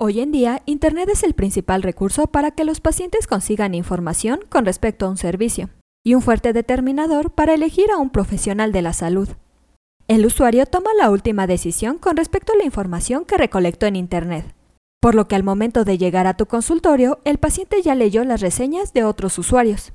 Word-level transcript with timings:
Hoy 0.00 0.20
en 0.20 0.30
día, 0.30 0.62
Internet 0.64 1.08
es 1.08 1.24
el 1.24 1.34
principal 1.34 1.82
recurso 1.82 2.28
para 2.28 2.52
que 2.52 2.64
los 2.64 2.80
pacientes 2.80 3.26
consigan 3.26 3.74
información 3.74 4.38
con 4.48 4.64
respecto 4.64 5.06
a 5.06 5.08
un 5.08 5.16
servicio 5.16 5.70
y 6.06 6.14
un 6.14 6.22
fuerte 6.22 6.52
determinador 6.52 7.32
para 7.32 7.54
elegir 7.54 7.90
a 7.90 7.96
un 7.96 8.10
profesional 8.10 8.70
de 8.70 8.80
la 8.80 8.92
salud. 8.92 9.28
El 10.06 10.24
usuario 10.24 10.66
toma 10.66 10.90
la 10.96 11.10
última 11.10 11.48
decisión 11.48 11.98
con 11.98 12.16
respecto 12.16 12.52
a 12.52 12.56
la 12.56 12.64
información 12.64 13.24
que 13.24 13.38
recolectó 13.38 13.86
en 13.86 13.96
Internet, 13.96 14.54
por 15.00 15.16
lo 15.16 15.26
que 15.26 15.34
al 15.34 15.42
momento 15.42 15.84
de 15.84 15.98
llegar 15.98 16.28
a 16.28 16.36
tu 16.36 16.46
consultorio, 16.46 17.18
el 17.24 17.38
paciente 17.38 17.82
ya 17.82 17.96
leyó 17.96 18.22
las 18.22 18.40
reseñas 18.40 18.92
de 18.92 19.02
otros 19.02 19.36
usuarios. 19.36 19.92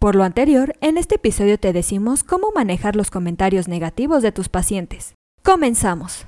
Por 0.00 0.16
lo 0.16 0.24
anterior, 0.24 0.74
en 0.80 0.98
este 0.98 1.14
episodio 1.14 1.56
te 1.56 1.72
decimos 1.72 2.24
cómo 2.24 2.50
manejar 2.52 2.96
los 2.96 3.12
comentarios 3.12 3.68
negativos 3.68 4.24
de 4.24 4.32
tus 4.32 4.48
pacientes. 4.48 5.14
Comenzamos. 5.44 6.26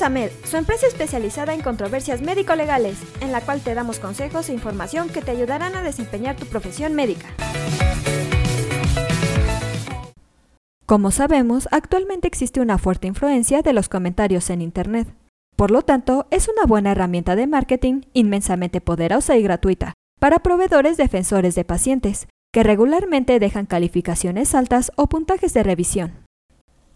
Es 0.00 0.06
AMED, 0.06 0.30
su 0.44 0.56
empresa 0.56 0.86
especializada 0.86 1.52
en 1.52 1.60
controversias 1.60 2.22
médico-legales, 2.22 2.98
en 3.20 3.32
la 3.32 3.42
cual 3.42 3.60
te 3.60 3.74
damos 3.74 3.98
consejos 3.98 4.48
e 4.48 4.54
información 4.54 5.08
que 5.08 5.20
te 5.20 5.30
ayudarán 5.30 5.74
a 5.74 5.82
desempeñar 5.82 6.36
tu 6.36 6.46
profesión 6.46 6.94
médica. 6.94 7.26
Como 10.86 11.10
sabemos, 11.10 11.68
actualmente 11.70 12.26
existe 12.26 12.60
una 12.60 12.78
fuerte 12.78 13.08
influencia 13.08 13.62
de 13.62 13.72
los 13.72 13.88
comentarios 13.88 14.48
en 14.50 14.62
Internet. 14.62 15.08
Por 15.56 15.70
lo 15.70 15.82
tanto, 15.82 16.26
es 16.30 16.48
una 16.48 16.64
buena 16.66 16.92
herramienta 16.92 17.36
de 17.36 17.46
marketing 17.46 18.02
inmensamente 18.14 18.80
poderosa 18.80 19.36
y 19.36 19.42
gratuita 19.42 19.92
para 20.18 20.38
proveedores 20.38 20.96
defensores 20.96 21.54
de 21.54 21.64
pacientes, 21.64 22.26
que 22.52 22.62
regularmente 22.62 23.38
dejan 23.38 23.66
calificaciones 23.66 24.54
altas 24.54 24.92
o 24.96 25.08
puntajes 25.08 25.52
de 25.54 25.62
revisión. 25.62 26.29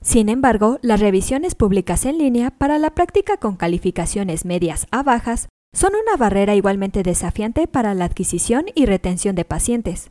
Sin 0.04 0.28
embargo, 0.28 0.78
las 0.82 1.00
revisiones 1.00 1.54
públicas 1.54 2.04
en 2.04 2.18
línea 2.18 2.50
para 2.50 2.78
la 2.78 2.90
práctica 2.90 3.38
con 3.38 3.56
calificaciones 3.56 4.44
medias 4.44 4.86
a 4.90 5.02
bajas 5.02 5.48
son 5.72 5.92
una 5.94 6.18
barrera 6.18 6.54
igualmente 6.54 7.02
desafiante 7.02 7.66
para 7.66 7.94
la 7.94 8.04
adquisición 8.04 8.66
y 8.74 8.84
retención 8.84 9.34
de 9.34 9.46
pacientes. 9.46 10.10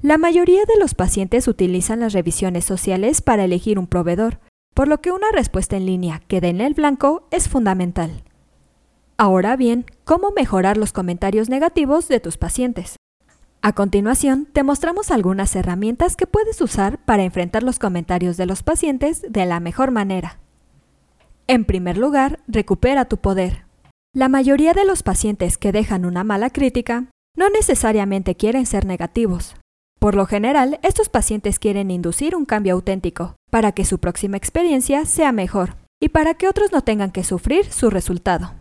La 0.00 0.16
mayoría 0.16 0.64
de 0.64 0.80
los 0.80 0.94
pacientes 0.94 1.48
utilizan 1.48 2.00
las 2.00 2.14
revisiones 2.14 2.64
sociales 2.64 3.20
para 3.20 3.44
elegir 3.44 3.78
un 3.78 3.86
proveedor, 3.86 4.40
por 4.74 4.88
lo 4.88 5.02
que 5.02 5.12
una 5.12 5.30
respuesta 5.32 5.76
en 5.76 5.84
línea 5.84 6.22
que 6.26 6.40
dé 6.40 6.48
en 6.48 6.62
el 6.62 6.72
blanco 6.72 7.28
es 7.30 7.46
fundamental. 7.46 8.24
Ahora 9.18 9.54
bien, 9.56 9.84
¿cómo 10.04 10.30
mejorar 10.30 10.78
los 10.78 10.94
comentarios 10.94 11.50
negativos 11.50 12.08
de 12.08 12.20
tus 12.20 12.38
pacientes? 12.38 12.96
A 13.62 13.74
continuación, 13.74 14.46
te 14.50 14.62
mostramos 14.62 15.10
algunas 15.10 15.54
herramientas 15.54 16.16
que 16.16 16.26
puedes 16.26 16.62
usar 16.62 16.96
para 17.04 17.24
enfrentar 17.24 17.62
los 17.62 17.78
comentarios 17.78 18.38
de 18.38 18.46
los 18.46 18.62
pacientes 18.62 19.20
de 19.28 19.44
la 19.44 19.60
mejor 19.60 19.90
manera. 19.90 20.38
En 21.46 21.66
primer 21.66 21.98
lugar, 21.98 22.40
recupera 22.48 23.04
tu 23.04 23.18
poder. 23.18 23.66
La 24.14 24.30
mayoría 24.30 24.72
de 24.72 24.86
los 24.86 25.02
pacientes 25.02 25.58
que 25.58 25.72
dejan 25.72 26.06
una 26.06 26.24
mala 26.24 26.48
crítica 26.48 27.10
no 27.36 27.50
necesariamente 27.50 28.34
quieren 28.34 28.64
ser 28.64 28.86
negativos. 28.86 29.56
Por 29.98 30.14
lo 30.14 30.24
general, 30.24 30.80
estos 30.82 31.10
pacientes 31.10 31.58
quieren 31.58 31.90
inducir 31.90 32.34
un 32.34 32.46
cambio 32.46 32.72
auténtico 32.72 33.36
para 33.50 33.72
que 33.72 33.84
su 33.84 33.98
próxima 33.98 34.38
experiencia 34.38 35.04
sea 35.04 35.32
mejor 35.32 35.76
y 36.00 36.08
para 36.08 36.32
que 36.32 36.48
otros 36.48 36.72
no 36.72 36.80
tengan 36.80 37.10
que 37.10 37.24
sufrir 37.24 37.70
su 37.70 37.90
resultado. 37.90 38.54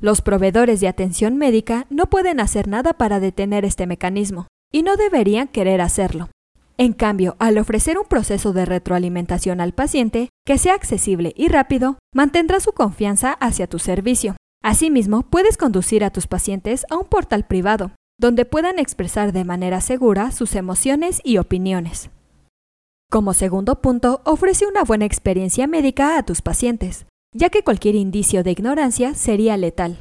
Los 0.00 0.22
proveedores 0.22 0.80
de 0.80 0.88
atención 0.88 1.36
médica 1.36 1.86
no 1.90 2.06
pueden 2.06 2.40
hacer 2.40 2.68
nada 2.68 2.94
para 2.94 3.20
detener 3.20 3.66
este 3.66 3.86
mecanismo, 3.86 4.46
y 4.72 4.82
no 4.82 4.96
deberían 4.96 5.46
querer 5.46 5.82
hacerlo. 5.82 6.30
En 6.78 6.94
cambio, 6.94 7.36
al 7.38 7.58
ofrecer 7.58 7.98
un 7.98 8.06
proceso 8.06 8.54
de 8.54 8.64
retroalimentación 8.64 9.60
al 9.60 9.74
paciente 9.74 10.30
que 10.46 10.56
sea 10.56 10.72
accesible 10.72 11.34
y 11.36 11.48
rápido, 11.48 11.98
mantendrá 12.14 12.60
su 12.60 12.72
confianza 12.72 13.32
hacia 13.32 13.66
tu 13.66 13.78
servicio. 13.78 14.36
Asimismo, 14.62 15.22
puedes 15.22 15.58
conducir 15.58 16.02
a 16.02 16.10
tus 16.10 16.26
pacientes 16.26 16.86
a 16.88 16.96
un 16.96 17.04
portal 17.04 17.46
privado, 17.46 17.92
donde 18.18 18.46
puedan 18.46 18.78
expresar 18.78 19.32
de 19.32 19.44
manera 19.44 19.82
segura 19.82 20.32
sus 20.32 20.54
emociones 20.54 21.20
y 21.24 21.36
opiniones. 21.36 22.08
Como 23.10 23.34
segundo 23.34 23.82
punto, 23.82 24.22
ofrece 24.24 24.66
una 24.66 24.84
buena 24.84 25.04
experiencia 25.04 25.66
médica 25.66 26.16
a 26.16 26.22
tus 26.22 26.40
pacientes 26.40 27.04
ya 27.32 27.48
que 27.50 27.62
cualquier 27.62 27.94
indicio 27.94 28.42
de 28.42 28.50
ignorancia 28.50 29.14
sería 29.14 29.56
letal. 29.56 29.98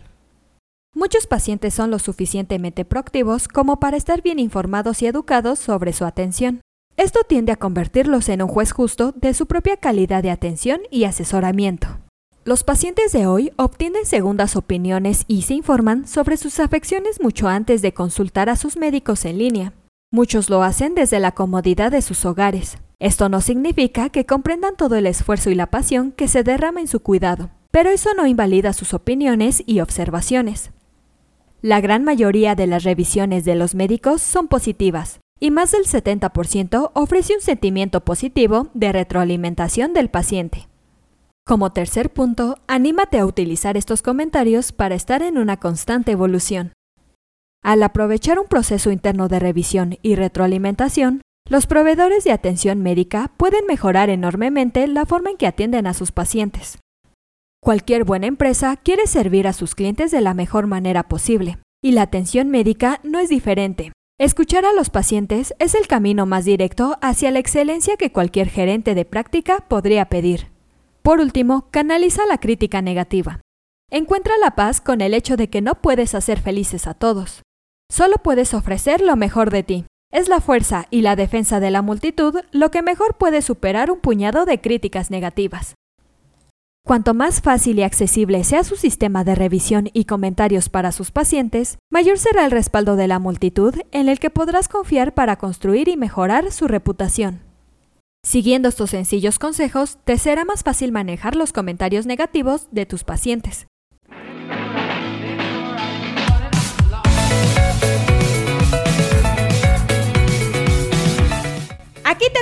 Muchos 0.96 1.28
pacientes 1.28 1.74
son 1.74 1.92
lo 1.92 2.00
suficientemente 2.00 2.86
proactivos 2.86 3.48
como 3.48 3.80
para 3.80 3.98
estar 3.98 4.22
bien 4.24 4.40
informados 4.40 5.02
y 5.02 5.06
educados 5.06 5.60
sobre 5.60 5.94
su 5.94 6.06
atención. 6.06 6.62
Esto 6.98 7.20
tiende 7.28 7.52
a 7.52 7.58
convertirlos 7.58 8.28
en 8.30 8.42
un 8.42 8.50
juez 8.50 8.72
justo 8.72 9.14
de 9.16 9.34
su 9.34 9.46
propia 9.46 9.78
calidad 9.78 10.24
de 10.24 10.32
atención 10.32 10.82
y 10.90 11.04
asesoramiento. 11.04 11.88
Los 12.44 12.64
pacientes 12.64 13.12
de 13.12 13.28
hoy 13.28 13.52
obtienen 13.58 14.06
segundas 14.06 14.56
opiniones 14.56 15.24
y 15.28 15.44
se 15.44 15.54
informan 15.54 16.08
sobre 16.08 16.36
sus 16.36 16.60
afecciones 16.60 17.22
mucho 17.22 17.48
antes 17.48 17.82
de 17.82 17.94
consultar 17.94 18.50
a 18.50 18.56
sus 18.56 18.76
médicos 18.76 19.24
en 19.26 19.38
línea. 19.38 19.74
Muchos 20.12 20.50
lo 20.50 20.64
hacen 20.64 20.96
desde 20.96 21.20
la 21.20 21.34
comodidad 21.34 21.92
de 21.92 22.02
sus 22.02 22.26
hogares, 22.26 22.80
esto 23.00 23.30
no 23.30 23.40
significa 23.40 24.10
que 24.10 24.26
comprendan 24.26 24.76
todo 24.76 24.96
el 24.96 25.08
esfuerzo 25.08 25.50
y 25.50 25.56
la 25.56 25.72
pasión 25.72 26.12
que 26.12 26.28
se 26.28 26.44
derrama 26.44 26.82
en 26.82 26.88
su 26.88 27.00
cuidado, 27.00 27.50
pero 27.72 27.90
eso 27.90 28.14
no 28.14 28.28
invalida 28.28 28.74
sus 28.74 28.94
opiniones 28.94 29.64
y 29.66 29.80
observaciones. 29.80 30.72
La 31.62 31.80
gran 31.82 32.04
mayoría 32.04 32.56
de 32.56 32.68
las 32.68 32.84
revisiones 32.84 33.46
de 33.46 33.56
los 33.56 33.74
médicos 33.74 34.22
son 34.22 34.48
positivas, 34.48 35.20
y 35.40 35.52
más 35.52 35.72
del 35.72 35.86
70% 35.86 36.92
ofrece 36.94 37.36
un 37.36 37.42
sentimiento 37.42 38.04
positivo 38.04 38.68
de 38.74 38.92
retroalimentación 38.92 39.94
del 39.94 40.10
paciente. 40.10 40.68
Como 41.46 41.72
tercer 41.72 42.12
punto, 42.12 42.58
anímate 42.68 43.18
a 43.18 43.26
utilizar 43.26 43.78
estos 43.78 44.02
comentarios 44.02 44.72
para 44.72 44.96
estar 44.96 45.24
en 45.24 45.38
una 45.38 45.58
constante 45.58 46.12
evolución. 46.12 46.74
Al 47.64 47.82
aprovechar 47.84 48.40
un 48.40 48.48
proceso 48.48 48.92
interno 48.92 49.28
de 49.28 49.40
revisión 49.40 49.98
y 50.02 50.16
retroalimentación, 50.16 51.22
los 51.50 51.66
proveedores 51.66 52.24
de 52.24 52.32
atención 52.32 52.82
médica 52.82 53.32
pueden 53.36 53.66
mejorar 53.66 54.12
enormemente 54.12 54.88
la 54.88 55.08
forma 55.08 55.32
en 55.32 55.38
que 55.38 55.48
atienden 55.48 55.88
a 55.88 55.96
sus 55.96 56.12
pacientes. 56.12 56.78
Cualquier 57.60 58.04
buena 58.04 58.28
empresa 58.28 58.78
quiere 58.78 59.08
servir 59.08 59.48
a 59.48 59.54
sus 59.54 59.74
clientes 59.74 60.12
de 60.12 60.22
la 60.22 60.36
mejor 60.36 60.68
manera 60.68 61.08
posible, 61.08 61.58
y 61.84 61.92
la 61.94 62.04
atención 62.04 62.50
médica 62.50 63.00
no 63.04 63.18
es 63.18 63.30
diferente. 63.30 63.92
Escuchar 64.20 64.64
a 64.66 64.74
los 64.74 64.92
pacientes 64.92 65.56
es 65.60 65.74
el 65.74 65.88
camino 65.88 66.28
más 66.28 66.46
directo 66.46 66.98
hacia 67.02 67.32
la 67.32 67.40
excelencia 67.40 67.98
que 67.98 68.12
cualquier 68.12 68.48
gerente 68.50 68.94
de 68.94 69.06
práctica 69.06 69.66
podría 69.68 70.06
pedir. 70.06 70.52
Por 71.02 71.20
último, 71.20 71.68
canaliza 71.72 72.26
la 72.28 72.38
crítica 72.38 72.82
negativa. 72.82 73.42
Encuentra 73.90 74.34
la 74.40 74.52
paz 74.52 74.82
con 74.82 75.02
el 75.02 75.16
hecho 75.16 75.36
de 75.36 75.50
que 75.50 75.62
no 75.62 75.76
puedes 75.82 76.14
hacer 76.14 76.40
felices 76.40 76.86
a 76.86 76.94
todos. 76.94 77.42
Solo 77.92 78.18
puedes 78.18 78.54
ofrecer 78.54 79.02
lo 79.02 79.16
mejor 79.16 79.50
de 79.50 79.64
ti, 79.64 79.86
es 80.12 80.28
la 80.28 80.42
fuerza 80.42 80.88
y 80.90 81.02
la 81.02 81.16
defensa 81.16 81.60
de 81.60 81.72
la 81.72 81.82
multitud 81.82 82.36
lo 82.52 82.72
que 82.72 82.82
mejor 82.82 83.16
puede 83.18 83.42
superar 83.42 83.92
un 83.92 84.00
puñado 84.00 84.46
de 84.46 84.60
críticas 84.60 85.12
negativas. 85.12 85.76
Cuanto 86.86 87.14
más 87.14 87.42
fácil 87.42 87.78
y 87.78 87.84
accesible 87.84 88.44
sea 88.44 88.64
su 88.64 88.76
sistema 88.76 89.24
de 89.24 89.36
revisión 89.36 89.90
y 89.94 90.06
comentarios 90.06 90.70
para 90.70 90.92
sus 90.92 91.12
pacientes, 91.12 91.78
mayor 91.92 92.18
será 92.18 92.46
el 92.46 92.52
respaldo 92.52 92.96
de 92.96 93.08
la 93.08 93.20
multitud 93.20 93.76
en 93.92 94.10
el 94.10 94.20
que 94.20 94.32
podrás 94.32 94.68
confiar 94.68 95.14
para 95.14 95.36
construir 95.36 95.88
y 95.88 95.98
mejorar 95.98 96.52
su 96.52 96.68
reputación. 96.68 97.42
Siguiendo 98.26 98.70
estos 98.70 98.90
sencillos 98.90 99.40
consejos, 99.40 100.00
te 100.04 100.18
será 100.18 100.46
más 100.46 100.64
fácil 100.64 100.92
manejar 100.92 101.36
los 101.36 101.54
comentarios 101.54 102.06
negativos 102.06 102.68
de 102.72 102.86
tus 102.86 103.04
pacientes. 103.04 103.69